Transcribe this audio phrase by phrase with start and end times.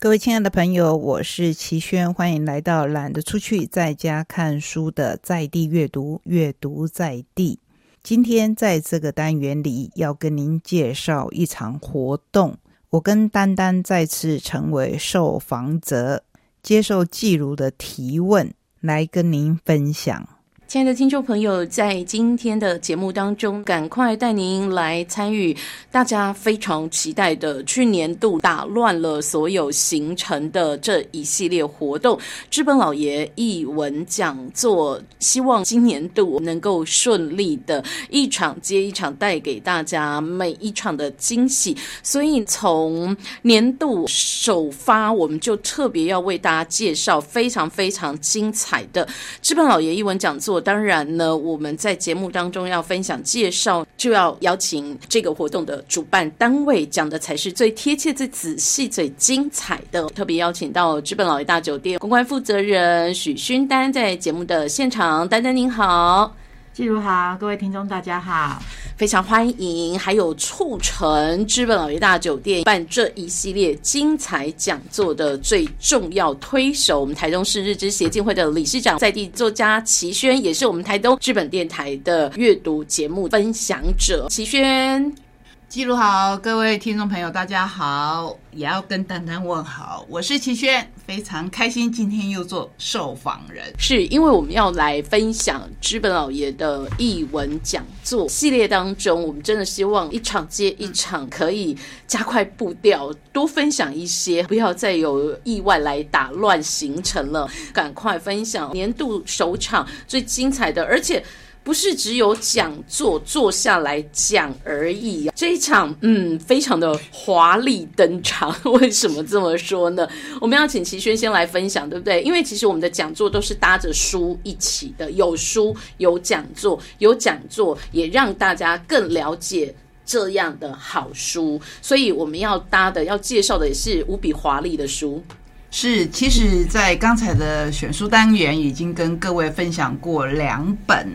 [0.00, 7.58] 各位亲爱的朋友，我是齐轩，欢迎来到懒得出去在家看书的在地阅读，阅读在地。
[8.04, 12.56] 今天在这个单元里，要跟您介绍一场活动。
[12.90, 16.22] 我跟丹丹再次成为受访者，
[16.62, 20.28] 接受季如的提问，来跟您分享。
[20.68, 25.56] 亲爱的听众朋友，在今天的节目当中，赶快带您来参与
[25.90, 35.00] 大家非常期待的去年度打乱了所有行程的这一系列活动——知本老爷译文讲座。
[35.18, 41.74] 希望今年度能够顺利的一场接一场，带给大家每一场的惊喜。
[42.02, 49.08] 所以，从年度首发，我们就特别要为大家介绍非常非常精彩的
[49.40, 50.57] 知本老爷译文讲座。
[50.60, 60.06] 当然呢，我们在节目当中要分享介绍，就要邀请这个活动的主办单位讲的才是最贴切、最仔细、最精彩的。
[60.08, 66.34] 特别邀请到资本老爷大酒店公关负责人许勋丹在节目的现场，丹丹您好。
[66.78, 68.62] 季如好，各位听众大家好，
[68.96, 85.27] 非常欢迎，还有促成资本老爷大酒店办这一系列精彩讲座的最重要推手，我们台中市日之协进会的理事长，在地作家齐轩，也是我们台东资本电台的阅读节目分享者，齐轩。
[85.68, 90.02] 记录好，各位听众朋友，大家好，也要跟丹丹问好。
[90.08, 107.46] 我是齐轩，非常开心今天又做受访人，是因为我们要来分享资本老爷的译文讲座系列当中，我们真的希望一场接一场可以加快步调，多分享一些，不要再有意外来打乱行程了。
[107.74, 111.22] 赶快分享年度首场最精彩的，而且。
[111.68, 118.56] 不是只有讲座坐下来讲而已啊，这一场嗯，非常的华丽登场。
[118.80, 120.08] 为什么这么说呢？
[120.40, 122.22] 我们要请齐轩先来分享，对不对？
[122.22, 129.74] 因为其实我们的讲座都是搭着书一起的，有书有讲座，有讲座也让大家更了解
[130.06, 131.60] 这样的好书。
[131.82, 135.22] 所以我们要搭的、要介绍的也是无比华丽的书。
[135.70, 141.06] 是，其实，在刚才的选书单元已经跟各位分享过两本。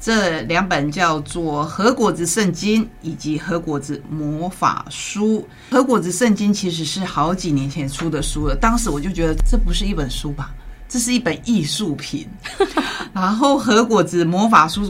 [0.00, 5.38] 这两本叫做《和果子圣经》以及《和果子魔法书》。
[5.74, 10.54] 《和果子圣经》其实是好几年前出的书了，当时我就觉得这不是一本书吧，
[10.88, 12.28] 这是一本艺术品。
[13.12, 14.86] 然后《和果子魔法书》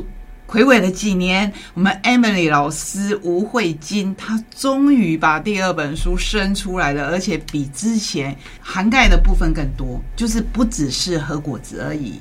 [0.47, 12.20] 魁伟了几年，我们 Emily 老师吴慧金她终于把第二本书生出来了，而且比之前涵盖的部分更多，就是不只是和果子而已。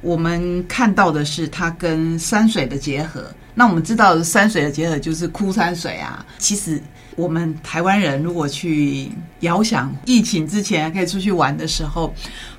[0.00, 3.24] 我们看到的是它跟山水的结合。
[3.54, 6.24] 那我们知道山水的结合就是枯山水啊。
[6.38, 6.80] 其实
[7.16, 12.14] 我们台湾人如果去遥想疫情之前可以出去玩的时候，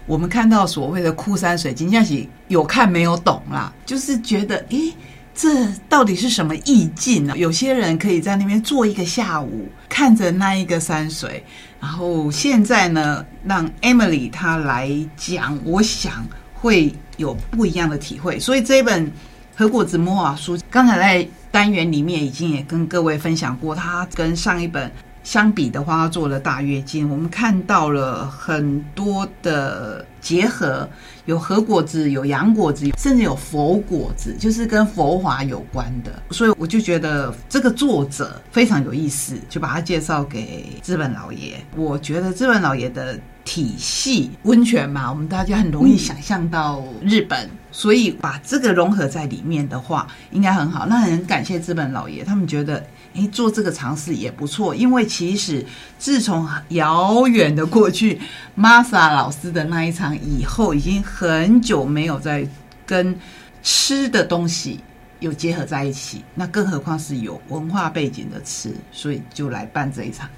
[0.05, 4.93] 我们看到所谓的枯山水，金佳喜有看没有懂啦，就是觉得诶，
[5.33, 7.35] 这到底是什么意境呢？
[7.35, 11.43] 有些人可以在那边坐一个下午，看着那一个山水。
[11.79, 16.93] 然后现在呢，让 Emily 她来讲，我想会。
[17.21, 19.07] 有不一样的体会，所以这一本
[19.55, 24.91] 《和果子摸啊书》刚才在单元里面已经也跟各位分享过，它跟上一本
[25.23, 27.07] 相比的话，他做了大跃进。
[27.09, 30.89] 我们看到了很多的结合，
[31.25, 36.11] 有和果子，有洋果子，甚至有佛果子，就是跟佛法有关的。
[36.31, 41.63] 所以我就觉得这个作者非常有意思，就把他介绍给资本老爷。
[41.75, 43.19] 我觉得资本老爷的。
[43.43, 50.85] 体系温泉嘛，我们大家很容易想象到日本，所以把这个融合在里面的话，应该很好。
[50.85, 54.73] 那很感谢资本老爷，他们觉得，诶，做这个尝试也不错。
[54.73, 55.65] 因为其实
[55.97, 58.19] 自从遥远的过去
[58.57, 62.47] ，Masa 老师的那一场以后，已经很久没有在
[62.85, 63.17] 跟
[63.63, 64.79] 吃的东西
[65.19, 66.23] 有结合在一起。
[66.35, 70.29] 那更何况是有文化背景的吃，所以就来办这一场。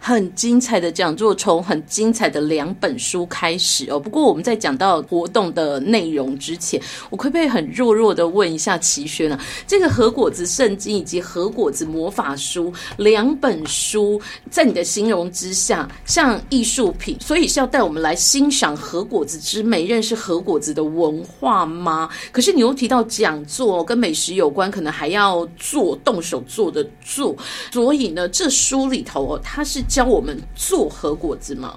[0.00, 3.98] 很精彩的讲座，从很精彩的两本书开始哦。
[3.98, 6.80] 不过我们在讲到活动的内容之前，
[7.10, 9.38] 我可不可以很弱弱的问一下齐轩啊？
[9.66, 22.08] 这个和果子圣经以及和果子魔法书两本书，在你的形容之下，像艺术品，所以是要带我们来欣赏和果子之美，认识和果子的文化吗？
[22.30, 27.36] 可是你又提到讲座跟美食有关，可能还要做动手做的做，
[27.72, 29.82] 所以呢，这书里头哦，它是。
[29.88, 31.74] 教我们做核果子吗？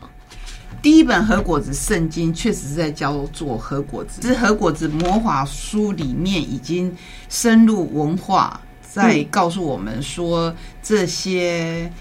[0.81, 6.95] 第一本核果子圣经确实是在教做核果子，是核果子魔法书里面已经
[7.29, 11.91] 深入文化，在告诉我们说这些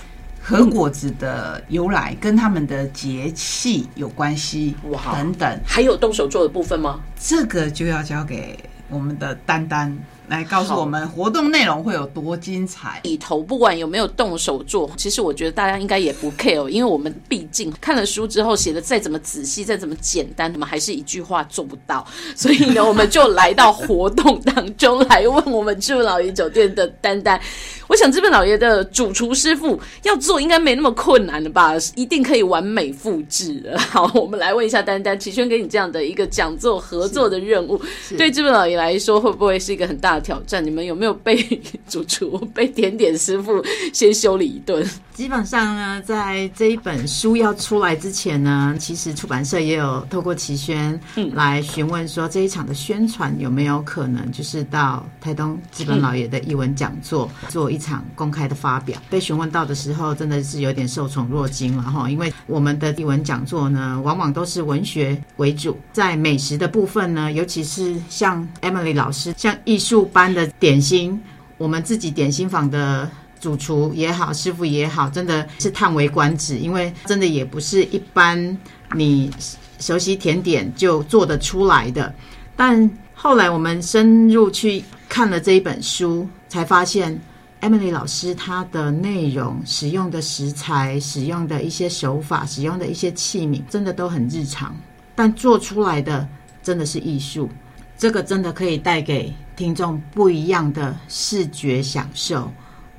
[0.41, 7.01] 核果子的由来跟他们的节气有关系，哇等等，还有动手做的部分吗？
[7.19, 8.59] 这个就要交给
[8.89, 9.97] 我们的丹丹
[10.31, 13.01] 来告诉我们活动内容会有多精彩。
[13.03, 22.07] 里头不管有没有动手做，其实我觉得大家应该也不 care，因为我们毕竟看了书之后写的再怎么仔细，再怎么简单，我们还是一句话做不到。
[22.37, 27.41] 所以呢，我们就来到活动当中来问我们资本老爷酒店的丹丹。
[27.89, 33.75] 我想资本老爷的主厨师傅要做应该没那么困难的吧，一定可以完美复制。
[33.77, 37.81] 好，我们来问一下丹丹，齐轩给你这样的一个讲座合作的任务，
[38.17, 40.65] 对资本老爷来说会不会是一个很大挑战？
[40.65, 41.37] 你们有没有被
[41.89, 43.63] 主厨、被甜点师傅
[43.93, 44.85] 先修理一顿？
[45.21, 50.99] 基本上呢，在这一本书要出来之前呢，其实出版社也有透过齐轩
[51.35, 58.99] 来询问说，这一场的宣传有没有可能就是到台东资本老爷的译文讲座做一场公开的发表。
[59.11, 71.23] 被询问到的时候，真的是有点受宠若惊了哈，因为我们的译文讲座呢，往往都是文学为主，在美食的部分呢，尤其是像 Emily 老师像艺术班的点心，
[71.59, 73.07] 我们自己点心坊的。
[73.41, 78.59] 主厨也好，师傅也好，真的是叹为观止，因为真的也不是一般
[78.95, 79.31] 你
[79.79, 82.15] 熟悉甜点就做得出来的。
[82.55, 87.19] 但后来我们深入去看了这一本书，才发现
[87.63, 94.77] Emily 老师她的内容、使用的食材、使用的一些手法、使用的一些器皿，真的都很日常，
[95.15, 96.29] 但做出来的
[96.63, 97.49] 真的是艺术。
[97.97, 102.51] 这个真的可以带给听众不一样的视觉享受。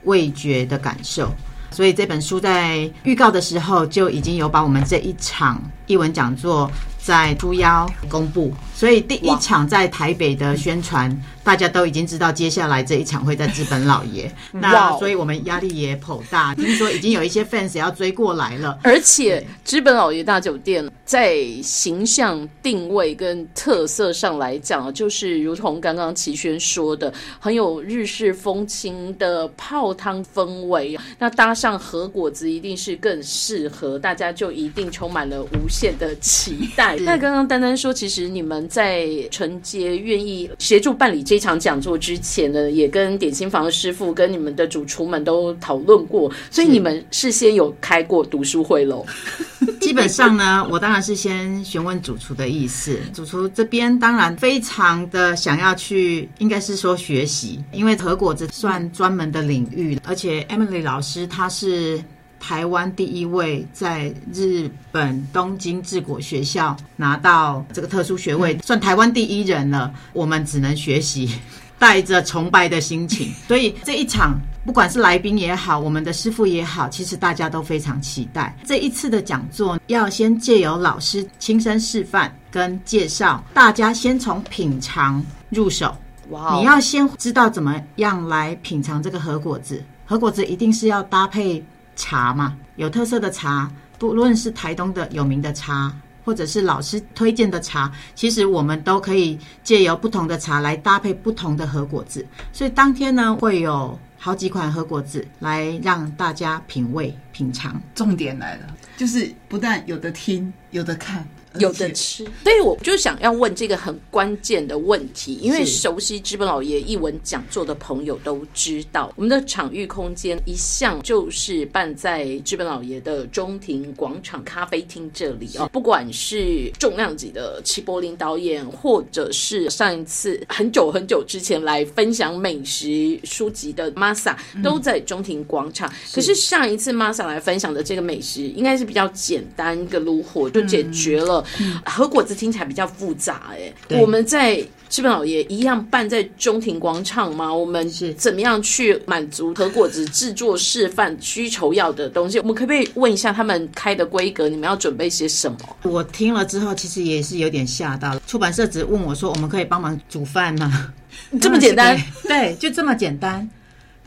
[0.03, 1.31] 味觉的感受，
[1.71, 30.97] 所以这本书在预告的时候就已经有把我们这一场译文讲座在猪妖公布，所以第一场在台北的宣传，大家都已经知道接下来这一场会在资本老爷，那所以我们压力也颇大，听说已经有一些 fans 要追过来了，而且资本老爷大酒店在形象定位跟特色上来讲，就是如同刚刚齐轩说的，很有日式风情的泡汤氛围。
[31.17, 36.95] 那搭上和果子，一定是更适合大家，就一定充满了无限的期待。
[36.97, 49.05] 那刚刚丹丹说，其实你们在承接愿意协助办理这场讲座之前呢，也跟点心房的师傅跟你们的主厨们都讨论过，所以你们事先有开过读书会喽。
[49.79, 52.99] 基本上呢，我当然是先询问主厨的意思。
[53.13, 62.03] 主厨这边当然非常的想要去，应该是说学习，因为和果子算专门的领域，而且 Emily 老师她是
[62.41, 69.93] 台湾第一位在日本东京治国学校拿到这个特殊学位，算台湾第一人了。
[70.11, 71.29] 我们只能学习。
[71.81, 79.79] 带着崇拜的心情，所以这一场不管是来宾也好，我们的师傅也好，其实大家都非常期待这一次的讲座。
[79.87, 85.97] 要先借由老师亲身示范跟介绍，大家先从品尝入手。
[86.29, 86.55] 哇！
[86.59, 89.83] 你要先知道怎么样来品尝这个核果子。
[90.05, 91.65] 核果子一定是要搭配
[92.01, 95.93] 茶嘛，有特色的茶，不论是台东的有名的茶。
[96.23, 107.81] 或者是老师推荐的茶，其实我们都可以借由不同的茶来搭配不同的核果子，所以当天呢会有好几款核果子来让大家品味品尝。
[107.95, 111.27] 重点来了，就是不但有的听，有的看。
[111.59, 125.69] 有的吃，所以我就想要问这个很关键的问题，因为熟悉资本老爷一文讲座的朋友都知道，我们的场域空间一向就是办在资本老爷的中庭广场咖啡厅这里哦。
[125.73, 135.91] 不管是重量级的齐柏林导演，或者是上一次很久很久之前来分享美食书籍的 Masa，都在中庭广场。
[136.13, 141.40] 可是上一次 Masa 来分享的这个美食，应该是比较简单一个炉火就解决了。
[141.85, 147.53] 和果子听起来比较复杂哎，我们在基本老爷一样办在中庭广场吗？
[147.53, 152.39] 我们是怎么样去满足和果子制作示范需求要的东西？
[152.39, 154.49] 我们可不可以问一下他们开的规格？
[154.49, 155.57] 你们要准备些什么？
[155.83, 158.21] 我听了之后，其实也是有点吓到了。
[158.27, 160.93] 出版社只问我说：“我们可以帮忙煮饭吗？”
[161.39, 161.97] 这么简单？
[162.27, 163.49] 对，就这么简单。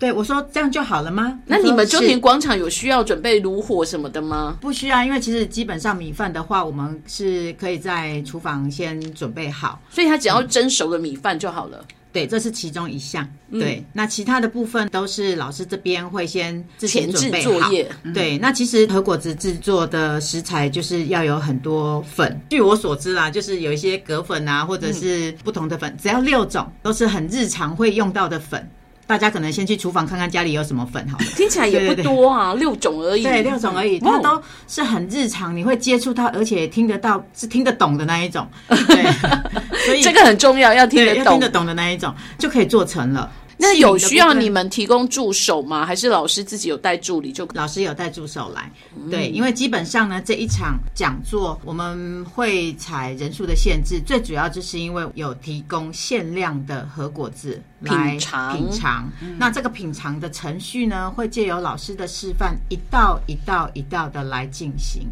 [0.05, 1.39] 对，我说这样就好了吗？
[1.47, 4.59] 那你们中庭广场有需要准备炉火什么的吗？
[4.61, 11.83] 不需要，因为其实基本上米饭的话，我们是可以在厨房先准备好，所以它只要蒸熟的米饭就好了。
[12.13, 13.27] 对，这是其中一项。
[13.51, 17.91] 对，那其他的部分都是老师这边会先之前准备作业。
[18.13, 22.39] 对，那其实和果子制作的食材就是要有很多粉。
[22.51, 28.69] 据我所知啦，就是有一些葛粉啊，或者是不同的粉，只要六种，都是很日常会用到的粉。
[29.07, 31.25] 大家可能先去厨房看看家里有什么粉好了。
[31.37, 33.23] 听起来也不对对对多啊，六种而已。
[33.23, 38.49] 对，六种而已，哇它都是很日常，你会接触到，而且听得到，是听得懂的那一种。
[38.69, 39.13] 对，
[39.87, 41.49] 所以这个很重要，要听得懂听得。
[41.49, 43.31] 懂的那一种就可以做成了。
[43.57, 45.87] 那有需要你们提供助手吗？
[45.87, 47.47] 还是老师自己有带助理就？
[47.55, 48.71] 老师有带助手来，
[49.11, 59.09] 对，因为基本上呢，这一场讲座我们会采人数的限制，最主要就是因为有提供限量的核果子来品尝品尝。
[59.39, 65.07] 那这个品尝的程序呢，会借由老师的示范，一道一道一道的来进行，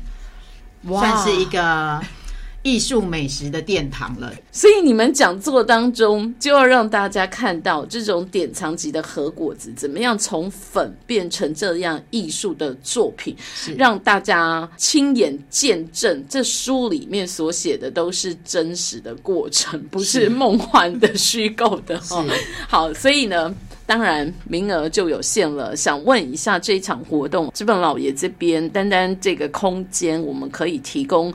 [0.86, 2.00] 算是一个
[2.62, 4.32] 艺术美食的殿堂了。
[4.50, 13.36] 所以你们讲座当中就要让大家看到这种典藏级的核果子怎么样从粉变成这样艺术的作品，
[13.76, 16.24] 让大家亲眼见证。
[16.28, 21.96] 这书里面所写的都是真实的过程，不是梦幻的、虚构的。
[22.10, 22.24] 哦，
[22.68, 23.54] 好，所以呢。
[23.84, 25.76] 当然，名额就有限了。
[25.76, 31.34] 想问一下，这一场活动，资本老爷这边，单单这个空间，我们可以提供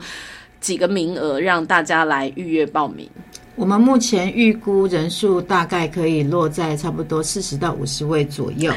[0.60, 3.08] 几个名额让大家来预约报名？
[3.54, 8.72] 我们目前预估人数大概可以落在差不多四十到五十位左右。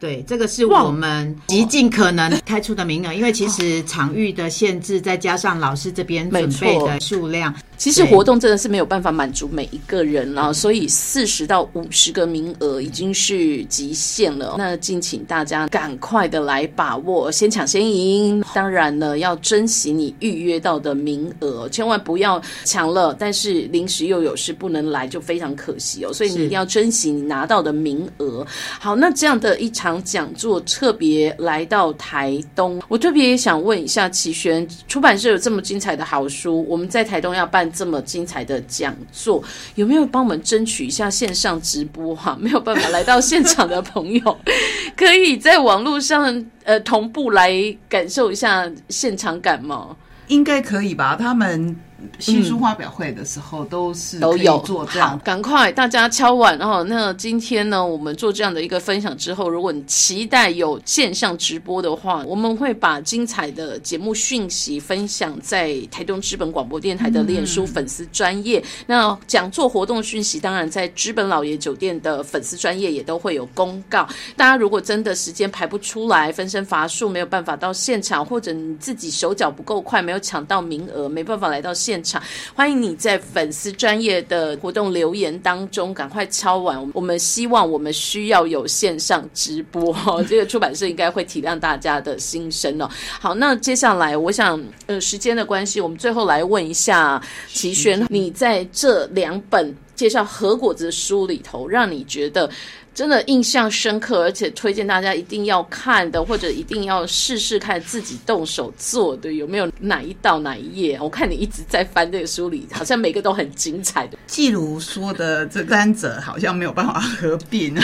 [0.00, 14.54] 对，这个是我们极尽可能开出的名额，因为其实场域的限制，再加上老师这边准备的数量，其实活动真的是没有办法满足每一个人啦，所以四十到五十个名额已经是极限了。
[14.56, 18.40] 那敬请大家赶快的来把握，先抢先赢。
[18.54, 26.12] 当然呢，要珍惜你预约到的名额，千万不要抢了，但是临时又有事不能来，就非常可惜哦。
[26.12, 28.46] 所以你一定要珍惜你拿到的名额。
[28.78, 39.42] 好，那这样的一场讲座特别来到台东，我特别想问一下齐轩，出版社有这么精彩的好书，我们在台东要办这么精彩的讲座，
[39.76, 44.38] 有没有帮我们争取一下线上直播哈、 没有办法来到现场的朋友，
[44.96, 47.52] 可以在网络上呃同步来
[47.88, 49.96] 感受一下现场感吗？
[50.28, 51.16] 应该可以吧？
[51.16, 51.74] 他们
[52.18, 56.84] 新书发表会的时候都是都有做这样，赶快大家敲碗哦。
[56.88, 68.62] 那今天呢，我们做这样的一个分享之后，如果你期待有线上直播的话，我们会把精彩的节目讯息分享在台东资本广播电台的脸书粉丝专业。
[68.86, 74.06] 那讲座活动讯息，当然在资本老爷酒店的粉丝专业也都会有公告。
[74.36, 82.22] 大家如果真的时间排不出来，分身乏术，没有办法到现场，或者你自己手脚不够快，没有抢到名额，没办法来到现场，
[82.54, 86.90] 欢迎你在粉丝专业的活动留言当中赶快敲完。
[86.92, 89.94] 我们希望我们需要有线上直播，
[90.28, 92.90] 这个出版社应该会体谅大家的心声哦。
[93.20, 102.48] 好，那接下来我想，呃，时间的关系，我们最后来问一下齐轩，你在这两本介绍核果子的书里头，让你觉得
[102.94, 110.96] 真的印象深刻，而且推荐大家一定要看的，或者一定要试试看自己动手做的，有没有哪一道哪一页？
[111.02, 114.16] 我看你一直在翻这个书里，好像每个都很精彩的。
[114.28, 117.76] 季如说的这三者好像没有办法合并。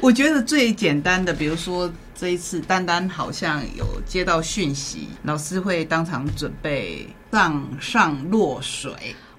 [0.00, 8.90] 我觉得最简单的，比如说这一次丹丹好像有接到讯息，老师会当场准备上上落水。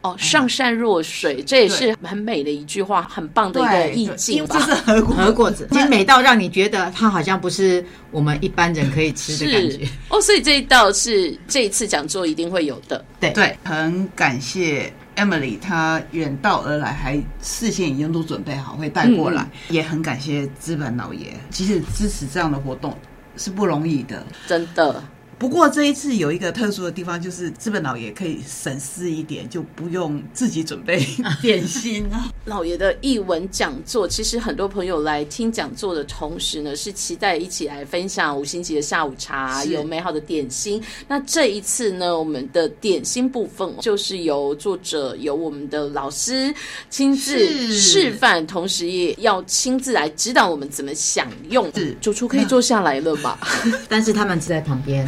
[0.02, 4.56] 哦，上善若水，这也是很美的一句话，很棒的一个，意境吧。
[4.56, 4.66] 为这。
[4.66, 5.68] 是核果核果子。
[5.72, 9.78] 精 美到让你觉得它好像不是我们一般人可以吃的感是。
[9.78, 9.88] 觉。
[10.10, 13.04] 哦，所以这一道是这一次讲座一定会有的。
[13.20, 22.98] 对，很感谢 Emily，她远道而来，还事先已经都准备好会带过来，也很感谢资本老爷，其实支持这样的活动
[23.38, 24.26] 是不容易的。
[24.48, 25.04] 真的，
[25.42, 31.04] 不过这一次有一个特殊的地方，就是资本老爷可以省事一点，就不用自己准备
[31.42, 32.30] 点心啊。
[32.46, 40.80] 老爷的译文讲座，其实很多朋友来听讲座的同时呢，是期待一起来分享五星级的下午茶，有美好的点心。
[41.08, 46.54] 那这一次呢，我们的点心部分就是由作者由我们的老师
[46.92, 51.68] 亲自示范，同时也要亲自来指导我们怎么享用。
[51.74, 53.40] 是主厨可以坐下来了吧？
[53.90, 55.04] 但是他们是在旁边，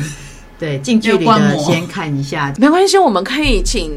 [0.64, 2.54] 对，近距离观摩的先看一下。
[2.58, 3.92] 没关系，我们可以请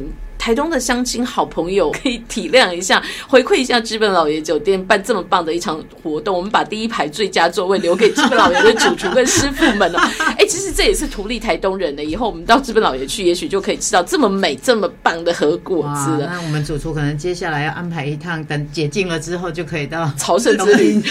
[0.46, 9.98] 台东的乡亲好朋友 可以体谅一下，回馈一下资本老爷酒店办这么棒的一场活动，我们把第一排最佳座位留给资本老爷的主厨跟师傅们哦。
[10.38, 16.30] 哎，其实这也是图利台东人的，以后我们到资本老爷去，也许就可以吃到这么美、这么棒的核果，子了。
[16.32, 21.02] 那我们主厨可能接下来要安排一趟，等解禁了之后就可以到朝圣之旅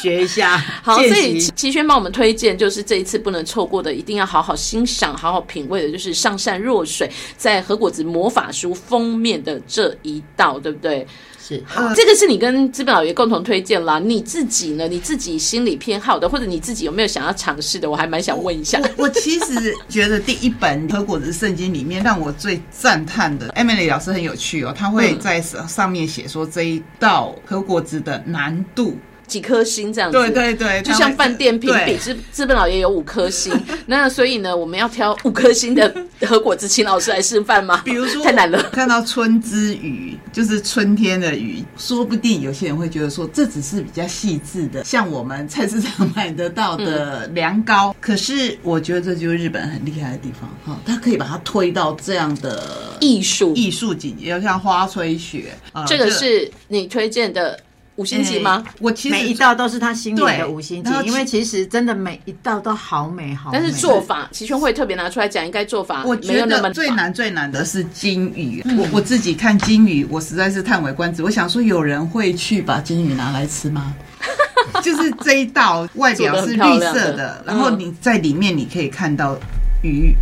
[0.00, 0.56] 学一下。
[0.82, 11.06] 好，见所以齐轩帮我们推荐，就是这一次不能错过的，一定要好好欣赏、好好品味的，就是上善若水，在核果子魔法封面的这一道，对不对？
[11.40, 13.98] 是好，这个是你跟资本老爷共同推荐啦。
[13.98, 14.86] 你自己呢？
[14.86, 17.90] 你自己心里偏好的，或者你自己有没有想要尝试的？
[17.90, 18.80] 我还蛮想问一下。
[18.96, 28.96] 我我其实觉得第一本《和果子圣经》里面让我最赞叹的，Emily 老师很有趣哦，他会在上面写说这一道和果子的难度。
[29.32, 33.50] 几颗星这样子，对对对，就像饭店评比，资资本老爷有五颗星，
[33.86, 35.90] 那所以呢，我们要挑五颗星的
[36.26, 37.80] 和果子，青老师来示范吗？
[37.82, 38.62] 比如说，太难了。
[38.64, 47.96] 看到春之雨，就是春天的雨，说不定有些人会觉得说，这只是比较细致的，像我们菜市场买得到的凉糕。
[47.98, 55.54] 可是我觉得这就是日本很厉害的地方哈，它可以把它推到这样的艺术艺术境界，像花吹雪。
[55.86, 57.58] 这个是你推荐的。
[57.96, 58.64] 五星级吗？
[58.80, 63.50] 我其实每一道都是他心里的五星级，因为其实真的每一道都好美好。
[63.52, 66.02] 但是做法，齐宣会特别拿出来讲，应该做法。
[66.04, 68.64] 我觉得最难最难的是金鱼。
[68.78, 71.22] 我我自己看金鱼，我实在是叹为观止。
[71.22, 73.94] 我想说，有人会去把金鱼拿来吃吗？
[74.82, 79.36] 就是这一道外表是绿色的，然后你在里面你可以看到
[79.82, 80.14] 鱼，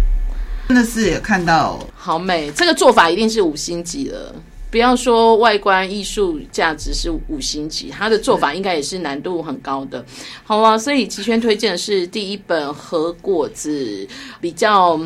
[0.66, 2.50] 真的是看到好美。
[2.50, 4.34] 这个做法一定是五星级了。
[4.70, 10.04] 不要说外观艺术价值是五星级，它的做法应该也是难度很高的。
[10.44, 14.06] 好了，所以齐轩推荐的是第一本和果子
[14.40, 15.00] 比较。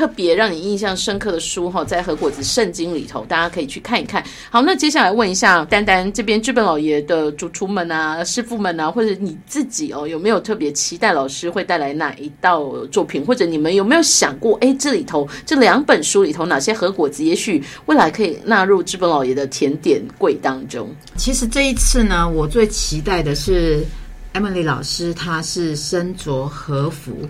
[0.00, 4.24] 特别让你印象深刻的书哈，在《和果子圣经》里头，大家可以去看一看。
[4.48, 13.22] 好，那接下来问一下丹丹这边，剧本老爷的主厨们啊、师傅们啊，或者你自己哦，有没有特别期待老师会带来哪一道作品？
[13.26, 20.88] 或者你们有没有想过，哎，这里头这两本书里头哪些和果子，也许未来可以纳入剧本老爷的甜点柜当中？
[21.18, 23.84] 其实这一次呢，我最期待的是。
[24.32, 27.28] Emily 老师，她是身着和服，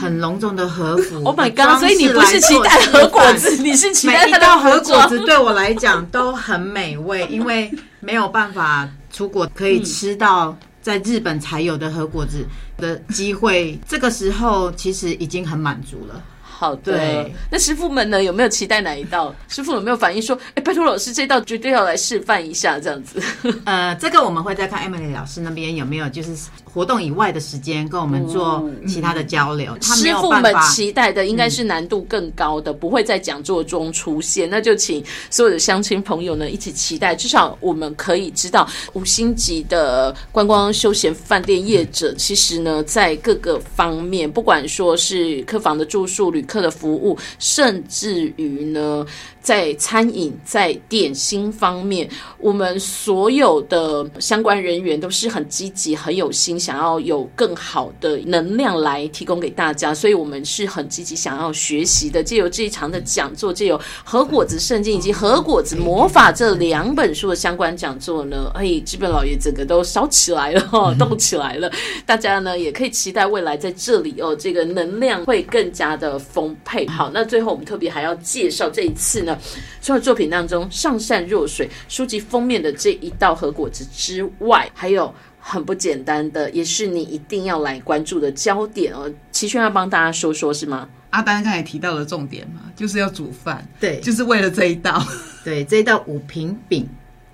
[0.00, 1.22] 很隆重的和服。
[1.24, 1.78] Oh my god！
[1.78, 7.70] 所以你不是期待和果子，你是期待每一道和果子对我来讲都很美味，因为
[8.00, 12.44] 没有办法出国可以吃到在日本才有的和果子
[12.76, 13.78] 的机会。
[13.88, 16.20] 这个时候其实已经很满足了。
[16.62, 18.22] 好的，那师傅们呢？
[18.22, 19.34] 有没有期待哪一道？
[19.50, 23.20] 师傅有没有反应说：“哎，拜托老师，这道绝对要来示范一下，这样子。
[23.66, 26.30] ”呃，这个我们会再看 Emily 老师那边有没有，就是。
[26.74, 34.48] 活动以外的时间跟我们做其他的交流，师傅们期待的应该是难度更高的，不会在讲座中出现。
[34.48, 49.06] 那就请所有的乡亲朋友呢一起期待，至少我们可以知道五星级的观光休闲饭店业者，其实呢在各个方面，不管说是客房的住宿、旅客的服务，甚至于呢。
[49.42, 62.22] 在餐饮、在点心方面，我们所有的相关人员都是很积极、很有心，想要有更好的能量来提供给大家，所以我们是很积极想要学习的。
[62.22, 71.68] 借由这一场的讲座，借由《和果子圣经》以及《和果子魔法》这两本书的相关讲座呢，哎，基本老爷整个都烧起来了，哈，动起来了。
[72.06, 76.86] 大家呢也可以期待未来在这里哦，这个能量会更加的丰沛。
[76.86, 79.31] 好，那最后我们特别还要介绍这一次呢。
[79.80, 89.12] 除了作品当中上善若水书籍封面的这一道和果子之外，还有很不简单的，也是你一定要来关注的焦点哦。
[89.30, 90.88] 齐轩要帮大家说说是吗？
[91.10, 95.04] 阿丹刚才提到的重点嘛，就是要煮饭，对，就是为了这一道，
[95.44, 96.88] 对，这一道五平饼。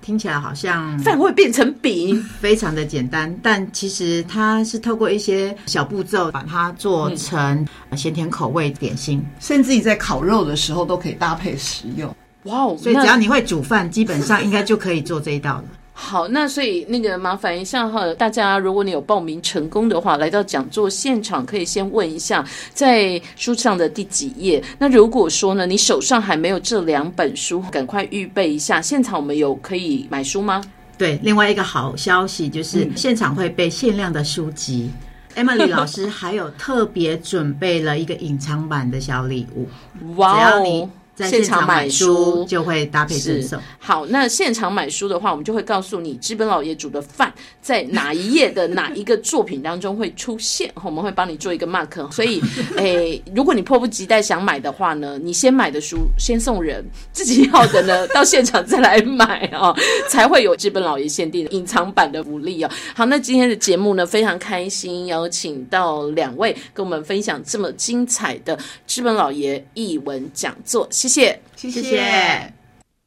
[0.09, 7.63] 听起来好像饭会变成饼，非常的简单，但其实它是透过一些小步骤把它做成
[7.95, 12.09] 咸甜口味点心，甚至你在烤肉的时候都可以搭配食用。
[12.45, 12.75] 哇哦！
[12.75, 15.63] 所以只要你会煮饭，基本上应该就可以做这一道了。
[16.01, 24.63] 好，那所以那个麻烦一下哈，大家如果你有报名成功的话，来到讲座现场可以先问一下，在书上的第几页。
[24.79, 28.81] 那如果说呢，你手上还没有这两本书，赶快预备一下。
[28.81, 30.63] 现场我们有可以买书吗？
[30.97, 34.89] 对，另外一个好消息就是现场会备限量的书籍。
[35.35, 39.67] Emily 老师还有特别准备了一个隐藏版的小礼物。
[40.15, 40.53] 哇
[41.25, 41.29] 哦！
[41.29, 43.59] 现场买书就会搭配赠送。
[43.77, 52.11] 好，那现场买书的话，我们就会告诉你，知本老爷煮的饭在哪一页的哪一个作品当中会出现， 我们会帮你做一个 mark。
[52.11, 52.41] 所以，
[52.77, 59.75] 诶，如果你迫不及待想买的话呢，你先买的书先送人，自己要的呢到现场再来买哦，
[60.09, 62.69] 才会有知本老爷限定的隐藏版的福利哦。
[62.95, 70.87] 好，那今天的节目呢非常开心，邀请到两位跟我们分享这么精彩的知本老爷译文讲座。
[70.91, 72.53] 谢谢，谢谢，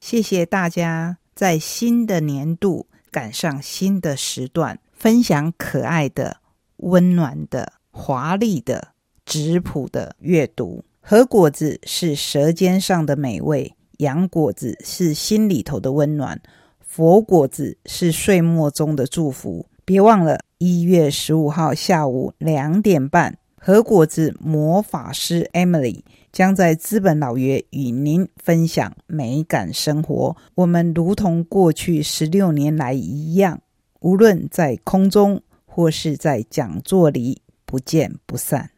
[0.01, 6.39] 谢谢大家在新的年度赶上新的时段，分享可爱的、
[6.79, 8.89] 温暖的、华丽的、
[9.25, 10.85] 质朴的阅读。
[11.01, 16.41] 和果子是舌尖上的美味，洋果子是心里头的温暖，
[16.81, 19.67] 佛果子是睡梦中的祝福。
[19.85, 30.35] 别忘了，一月十五号下午两点半，和果子魔法师 Emily 将在资本老爷与您分享美感生活。
[30.55, 33.61] 我们如同过去十六年来一样，
[34.01, 38.71] 无论在空中或是在讲座里，不见不散。